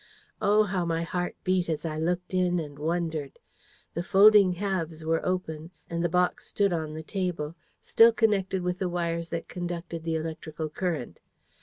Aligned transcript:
Oh, 0.41 0.63
how 0.63 0.83
my 0.83 1.03
heart 1.03 1.35
beat 1.43 1.69
as 1.69 1.85
I 1.85 1.99
looked 1.99 2.33
in 2.33 2.59
and 2.59 2.79
wondered! 2.79 3.37
The 3.93 4.01
folding 4.01 4.53
halves 4.53 5.05
were 5.05 5.23
open, 5.23 5.69
and 5.91 6.03
the 6.03 6.09
box 6.09 6.47
stood 6.47 6.73
on 6.73 6.95
the 6.95 7.03
table, 7.03 7.53
still 7.79 8.11
connected 8.11 8.63
with 8.63 8.79
the 8.79 8.89
wires 8.89 9.29
that 9.29 9.47
conducted 9.47 10.01
the 10.03 10.15
electrical 10.15 10.69
current. 10.69 11.19